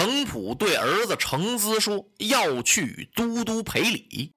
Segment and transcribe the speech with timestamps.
[0.00, 4.32] 程普对儿子程资说：“要去都督赔礼。”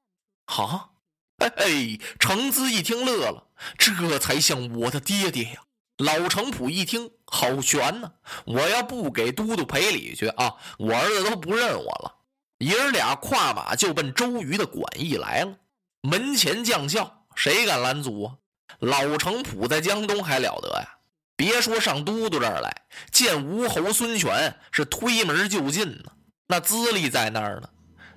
[0.46, 0.90] 哈，
[1.38, 3.48] 嘿嘿，程资一听乐了，
[3.78, 5.62] 这才像我的爹爹呀。
[6.00, 8.12] 老程普一听，好悬呐！
[8.46, 12.14] 我要不给都督赔礼去啊，我儿子都不认我了。
[12.58, 15.56] 爷儿俩跨马就奔周瑜的馆驿来了。
[16.02, 18.36] 门前将校，谁敢拦阻啊？
[18.80, 20.98] 老程普在江东还了得呀！
[21.36, 26.12] 别说上都督这儿来，见吴侯孙权是推门就进呢。
[26.48, 27.70] 那资历在那儿呢，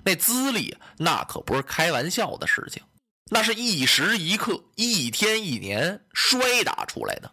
[0.03, 2.83] 那资历那可不是开玩笑的事情，
[3.31, 7.31] 那是一时一刻、一天一年摔打出来的。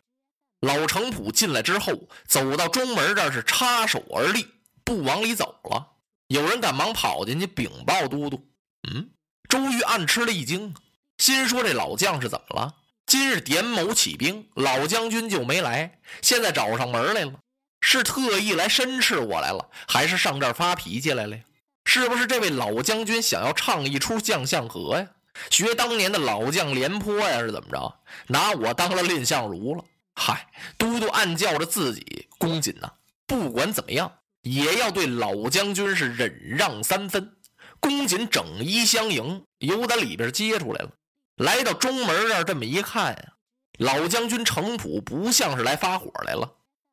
[0.61, 4.47] 老程普进来之后，走到中门这儿是插手而立，
[4.83, 5.87] 不往里走了。
[6.28, 8.48] 有人赶忙跑进去禀报都督。
[8.89, 9.11] 嗯，
[9.48, 10.75] 周瑜暗吃了一惊，
[11.19, 12.75] 心说这老将是怎么了？
[13.17, 17.34] 今日点某起兵，老将军就没来，现在找上门来了，
[17.81, 21.43] 是特意来申斥我来了，还是上这儿发脾气来了呀？
[21.84, 25.06] 是不是这位老将军想要唱一出将相和呀？
[25.48, 27.39] 学当年的老将廉颇呀？
[27.39, 28.01] 是怎么着？
[28.27, 29.84] 拿我当了蔺相如了？
[30.17, 32.91] 嗨，都督暗叫着自己，公瑾呐，
[33.28, 34.11] 不管怎么样，
[34.43, 37.37] 也要对老将军是忍让三分。
[37.78, 40.91] 公瑾整衣相迎，由打里边接出来了。
[41.37, 43.33] 来到中门这儿，这么一看呀，
[43.79, 46.49] 老将军程普不像是来发火来了，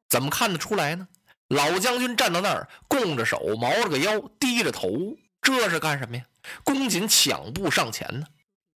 [0.10, 1.08] 怎么看得出来呢？
[1.48, 4.90] 老将军站到那儿，弓着手，毛着个腰，低着头，
[5.42, 6.24] 这是干什么呀？
[6.64, 8.26] 公瑾抢步上前呢，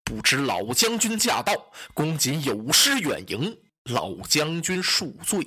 [0.04, 1.54] 不知老将军驾到，
[1.94, 3.58] 公瑾有失远迎。
[3.92, 5.46] 老将军恕罪！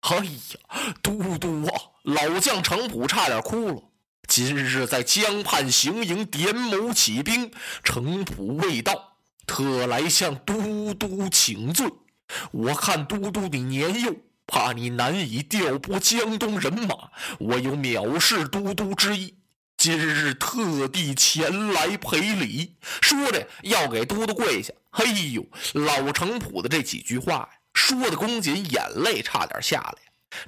[0.00, 1.80] 哎呀，都督啊！
[2.02, 3.80] 老将程普差点哭了。
[4.26, 7.52] 今日在江畔行营点某起兵，
[7.84, 9.07] 程普未到，
[9.48, 11.90] 特来向都督请罪。
[12.52, 14.14] 我看都督你年幼，
[14.46, 16.94] 怕你难以调拨江东人马，
[17.40, 19.34] 我有藐视都督之意，
[19.78, 22.76] 今日特地前来赔礼。
[23.00, 24.74] 说着要给都督跪下。
[24.90, 27.48] 哎呦，老程普的这几句话呀！
[27.72, 29.96] 说的公瑾眼泪差点下来，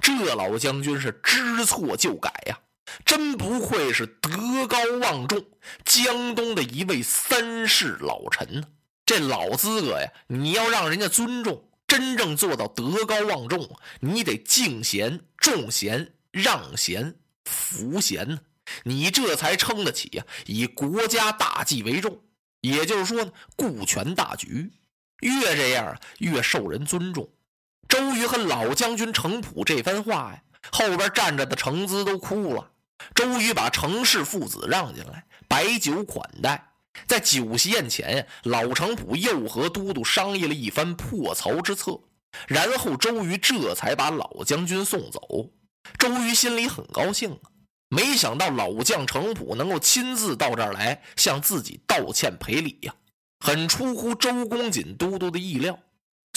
[0.01, 2.59] 这老将军是知错就改呀，
[3.05, 5.43] 真不愧是德高望重，
[5.85, 8.67] 江东的一位三世老臣呢。
[9.11, 18.39] 这老资格呀，你要让人家尊重，真正做到德高望重，你得敬贤、重贤、让贤、服贤呢，
[18.85, 22.21] 你这才撑得起呀，以国家大计为重，
[22.61, 24.71] 也就是说呢，顾全大局。
[25.19, 27.29] 越这样越受人尊重。
[27.89, 32.71] 周瑜和老将军程普这番话呀，后边站着的程资都哭了。
[33.13, 36.70] 周瑜把程氏父子让进来，摆酒款待。
[37.07, 41.99] 在酒席宴前呀，老程普又和都督商议了一番破曹之策，
[42.47, 45.21] 然后周瑜这才把老将军送走。
[45.97, 47.51] 周瑜心里很高兴啊，
[47.89, 52.93] 没想到老将程普能够亲自到这儿来向自己道歉赔礼呀。
[53.43, 55.79] 很出乎周公瑾都督的意料，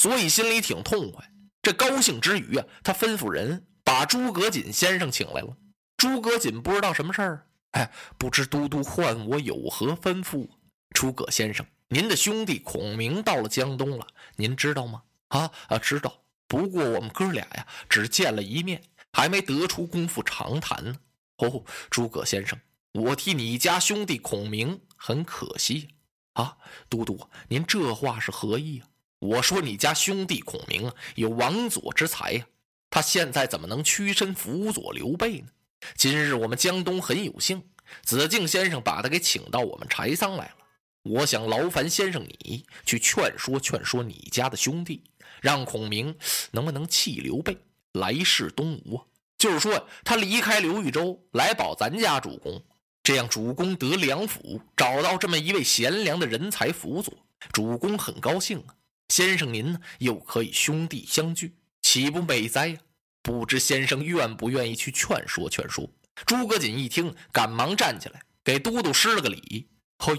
[0.01, 1.31] 所以心里挺痛快。
[1.61, 5.57] 这高兴之余啊，他吩咐人把诸葛瑾先生请来了。
[5.97, 10.49] 诸葛瑾不知道什么事儿，哎，不知都督唤我有何吩咐？
[10.91, 15.03] 诸葛先生，您的兄弟孔明到了江东了，您知道吗？
[15.29, 16.23] 啊啊，知道。
[16.47, 18.81] 不过我们哥俩呀，只见了一面，
[19.13, 20.97] 还没得出功夫长谈呢。
[21.39, 22.57] 哦，诸葛先生，
[22.93, 25.89] 我替你家兄弟孔明很可惜。
[26.35, 26.57] 啊，
[26.89, 28.87] 都督，您这话是何意啊？
[29.19, 32.47] 我说你家兄弟孔明啊，有王佐之才呀，
[32.89, 35.49] 他现在怎么能屈身辅佐刘备呢？
[35.97, 37.63] 今日我们江东很有幸，
[38.03, 40.57] 子敬先生把他给请到我们柴桑来了。
[41.03, 45.03] 我想劳烦先生你去劝说劝说你家的兄弟，
[45.41, 46.17] 让孔明
[46.53, 47.59] 能不能弃刘备，
[47.93, 49.05] 来世东吴啊？
[49.37, 52.63] 就是说他离开刘豫州来保咱家主公。
[53.03, 57.13] 这样主公得良辅，找到这么一位贤良的人才辅佐，
[57.53, 58.75] 主公很高兴啊。
[59.11, 62.79] 先生您呢，又可以兄弟相聚，岂不美哉呀？
[63.25, 65.89] 不知先生愿不愿意去劝说劝说？
[66.27, 69.67] 诸葛瑾一听，赶忙站起来，给都督施了个礼。
[69.99, 70.15] 嘿，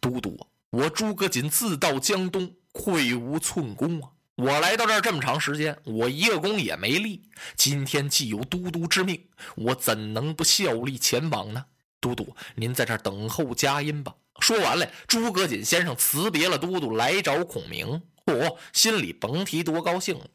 [0.00, 4.08] 都督，我诸葛瑾自到江东，愧无寸功啊！
[4.36, 7.28] 我来到这儿这么长时间，我一个功也没立。
[7.56, 11.66] 今天既有都督之命，我怎能不效力前往呢？
[12.00, 14.14] 都督，您在这儿等候佳音吧。
[14.40, 18.00] 说完了，诸葛瑾先生辞别了都督，来找孔明。
[18.24, 20.26] 嚯，心里甭提多高兴了。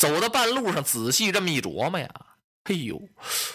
[0.00, 2.08] 走到半路上，仔细这么一琢磨呀，
[2.64, 2.98] 哎呦，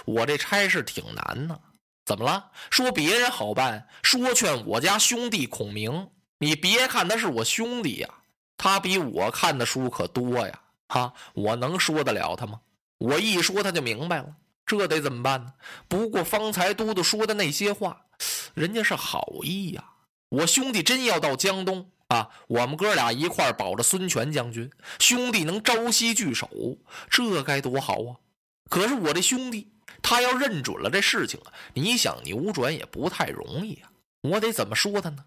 [0.06, 1.58] 我这差事挺难呐。
[2.06, 2.52] 怎么了？
[2.70, 6.08] 说别人好办，说劝我家兄弟孔明。
[6.38, 8.10] 你别看他是我兄弟呀，
[8.58, 10.62] 他比我看的书可多呀。
[10.88, 12.62] 哈，我能说得了他吗？
[13.00, 14.36] 我一说他就明白了。
[14.68, 15.52] 这得怎么办呢？
[15.88, 18.06] 不过方才都督说的那些话，
[18.54, 19.84] 人家是好意呀。
[20.30, 24.70] 我兄弟真要到江东啊，我们哥俩一块保着孙权将军，
[25.00, 26.50] 兄弟能朝夕聚首，
[27.10, 28.16] 这该多好啊！
[28.70, 29.72] 可是我这兄弟，
[30.04, 33.90] 他要认准了这事情啊，你想扭转也不太容易啊。
[34.22, 35.26] 我得怎么说他呢？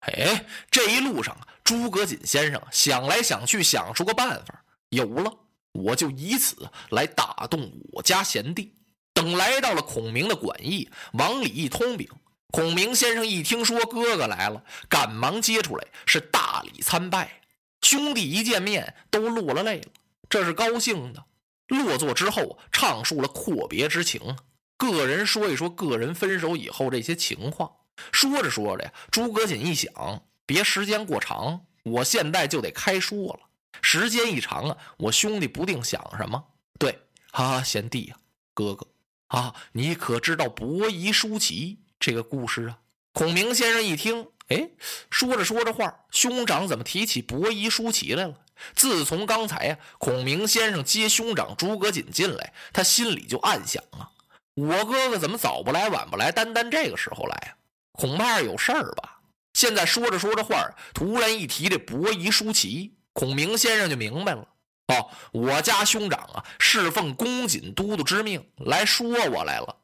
[0.00, 5.32] 哎，这一路上，诸葛瑾先生想来想去，想出个办法，有了，
[5.72, 8.72] 我就以此来打动我家贤弟。
[9.12, 12.08] 等来到了孔明的馆驿，往里一通禀，
[12.56, 17.42] 孔明先生一听说哥哥来了，赶忙接出来，是大礼参拜。
[17.82, 19.88] 兄弟一见面都落了泪了，
[20.30, 21.22] 这是高兴的。
[21.66, 24.38] 落座之后，畅述了阔别之情，
[24.78, 27.70] 个人说一说个人分手以后这些情况。
[28.10, 33.40] 说着说着呀，诸葛瑾一想，别时间过长，我现在就得开说了。
[33.82, 36.42] 时间一长啊，我兄弟不定想什么。
[36.78, 37.00] 对
[37.32, 38.16] 哈啊，贤弟呀，
[38.54, 38.86] 哥哥
[39.26, 42.78] 啊，你可知道伯夷叔齐这个故事啊？
[43.12, 44.70] 孔明先生一听，哎，
[45.10, 48.34] 说着说着话，兄长怎么提起伯夷叔齐来了？
[48.76, 54.08] 自从刚才呀，孔明先生接兄长诸葛瑾进来，他心里就暗想啊，
[54.54, 57.58] 我哥哥怎么早不来晚不来，单单这个时候来啊？
[57.90, 59.18] 恐怕是有事儿吧。
[59.54, 60.64] 现在说着说着话，
[60.94, 64.46] 突然一提这伯夷叔齐，孔明先生就明白了。
[64.94, 69.76] 哦，我家兄长啊，是奉公瑾都督之命来说我来了。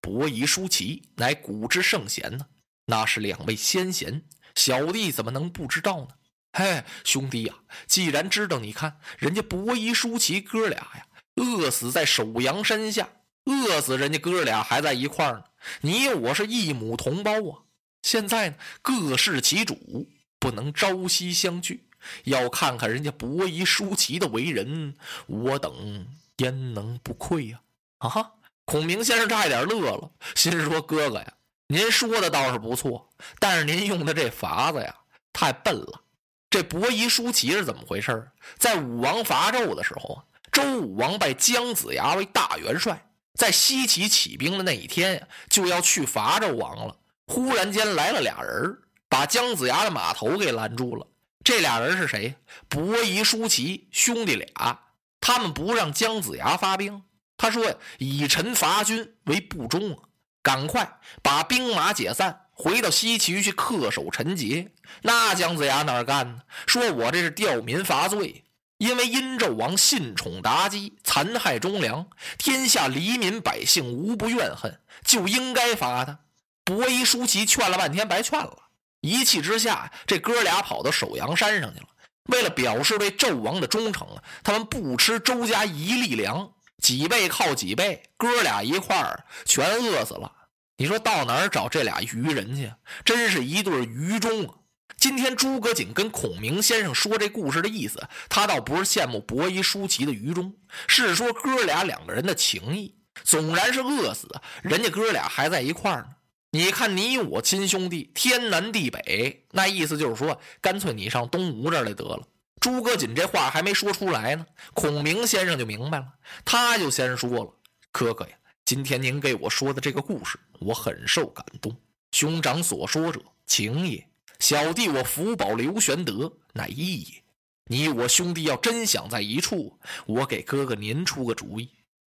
[0.00, 2.46] 伯夷叔齐乃古之圣贤呢，
[2.86, 4.22] 那是两位先贤，
[4.54, 6.08] 小弟怎么能不知道呢？
[6.52, 7.54] 嘿，兄弟呀，
[7.86, 11.06] 既然知道，你看人家伯夷叔齐哥俩呀，
[11.36, 13.08] 饿死在首阳山下，
[13.44, 15.44] 饿死人家哥俩还在一块儿呢。
[15.82, 17.62] 你我是一母同胞啊！
[18.02, 20.08] 现在呢，各事其主，
[20.38, 21.84] 不能朝夕相聚。
[22.24, 24.94] 要看看人家伯夷叔齐的为人，
[25.26, 26.06] 我等
[26.38, 27.60] 焉能不愧呀？
[27.98, 28.32] 啊哈！
[28.68, 31.32] 孔明先生差一点乐了，心说：“哥哥呀，
[31.68, 34.94] 您说的倒是不错，但是您用的这法子呀，
[35.32, 36.02] 太笨了。
[36.50, 38.28] 这伯夷叔齐是怎么回事？
[38.58, 40.22] 在武王伐纣的时候，
[40.52, 46.94] 周武王拜姜子牙为大元帅。”在西岐起兵的那一天呀，就要去伐纣王了。
[47.26, 48.78] 忽然间来了俩人，
[49.08, 51.06] 把姜子牙的马头给拦住了。
[51.42, 52.34] 这俩人是谁？
[52.68, 54.78] 伯夷叔齐兄弟俩。
[55.22, 57.02] 他们不让姜子牙发兵，
[57.38, 59.98] 他说呀：“以臣伐君为不忠啊！
[60.42, 64.70] 赶快把兵马解散，回到西岐去恪守臣节。”
[65.00, 66.42] 那姜子牙哪干呢？
[66.66, 68.44] 说我这是吊民伐罪。
[68.78, 72.06] 因为殷纣王信宠妲己，残害忠良，
[72.38, 76.20] 天下黎民百姓无不怨恨，就应该罚他。
[76.62, 78.56] 伯夷叔齐劝了半天，白劝了。
[79.00, 81.86] 一气之下，这哥俩跑到首阳山上去了。
[82.26, 86.48] 为了表示对纣王的忠诚啊，他们不吃周家一粒粮，
[86.82, 90.32] 几倍靠几倍，哥俩一块儿全饿死了。
[90.76, 92.72] 你说到哪儿找这俩愚人去？
[93.04, 94.54] 真是一对愚忠啊！
[94.96, 100.54] 今天诸葛瑾跟孔明先生说这故事的意思，他倒不是羡慕伯夷叔齐的愚忠，
[100.86, 102.94] 是说哥俩两个人的情谊。
[103.24, 104.28] 纵然是饿死，
[104.62, 106.08] 人家哥俩还在一块儿呢。
[106.52, 112.22] 你看你我亲兄弟，天南地北，那意思就是说，干脆你上东吴这儿来得了。
[112.68, 114.44] 诸葛瑾这话还没说出来呢，
[114.74, 116.06] 孔明先生就明白了，
[116.44, 117.50] 他就先说了
[117.90, 121.74] ：“哥哥呀，今天您给我说的这个故事，我很受感动。
[122.12, 124.06] 兄长所说者，情也。”
[124.38, 127.22] 小弟我福保刘玄德乃义也，
[127.64, 131.70] 你我兄弟要真想在一处，我给哥哥您出个主意。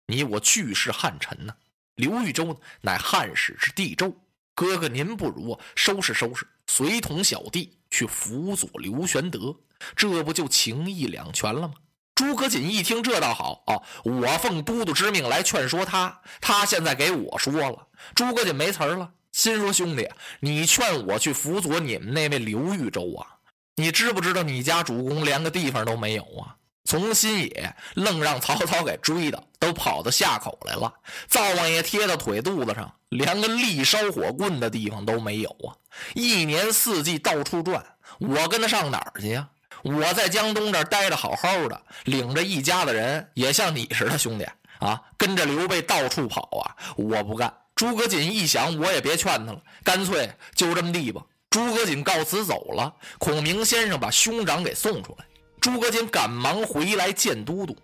[0.07, 1.53] 你我俱是汉臣呐，
[1.95, 4.15] 刘豫州乃汉室之地州，
[4.55, 9.55] 哥哥您不如收拾收拾，随同小弟去辅佐刘玄德，
[9.95, 11.73] 这不就情义两全了吗？
[12.15, 19.11] 诸葛瑾一听这倒好啊，我奉都督之命来劝说他，他现在给我说了，诸葛瑾没词儿了。
[19.33, 20.09] 心说：“兄弟，
[20.39, 23.27] 你劝我去辅佐你们那位刘豫州啊？
[23.75, 26.55] 你知不知道你家主公连个地方都没有啊？
[26.85, 30.93] 从新野愣让曹操给追的，都跑到下口来了。
[31.27, 35.73] 灶王爷贴到腿肚子上，连个立烧火棍的地方都没有啊！
[36.13, 37.83] 一年四季到处转，
[38.19, 39.49] 我跟他上哪儿去呀？
[39.81, 44.45] 我在江东这儿待着好好的，领着一家子人，也像你似的，兄弟
[44.79, 46.75] 啊，跟着刘备到处跑啊！
[46.95, 51.21] 我不干。”诸葛瑾一想，我也别劝他了，干脆就这么地吧。
[51.49, 55.25] 诸葛瑾告辞走了，孔明先生把兄长给送出来。
[55.65, 57.75] 诸葛瑾赶忙回来见都督，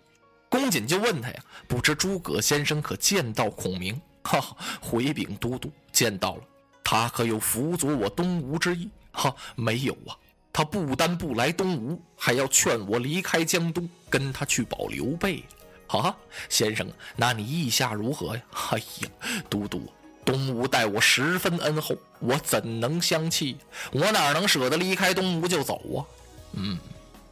[0.48, 6.42] 公瑾就问他呀：“不知诸葛先生可见到孔明？”哈，回禀都督，见到了。
[6.84, 8.88] 他可有辅佐我东吴之意？
[9.10, 10.14] 哈，没有啊。
[10.52, 15.42] 他不单不来东吴，还要劝我离开江东，跟他去保刘备。
[15.88, 16.14] 啊，
[16.48, 18.42] 先生，那你意下如何呀？
[18.70, 19.08] 哎呀，
[19.50, 19.92] 都督，
[20.24, 23.56] 东吴待我十分恩厚，我怎能相弃？
[23.90, 26.06] 我哪能舍得离开东吴就走啊？
[26.52, 26.78] 嗯，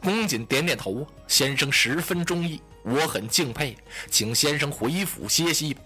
[0.02, 3.76] 公瑾点点头啊，先生十分中意，我很敬佩，
[4.10, 5.76] 请先生回府歇息。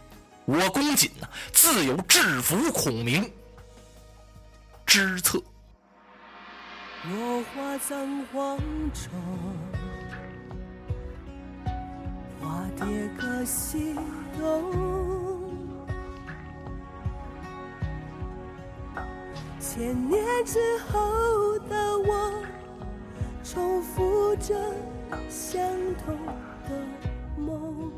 [0.45, 3.31] 我公瑾呢，自有制服孔明
[4.87, 5.43] 之策。
[7.11, 8.59] 落花葬黄
[8.95, 9.11] 冢，
[12.41, 12.87] 花蝶
[13.19, 13.95] 各西
[14.39, 14.73] 东。
[19.59, 20.59] 千年之
[20.91, 22.14] 后的我，
[23.55, 24.53] 重复着
[25.29, 25.63] 相
[26.05, 26.19] 同
[26.69, 26.71] 的
[27.37, 27.93] 梦。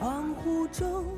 [0.00, 1.11] 恍惚中。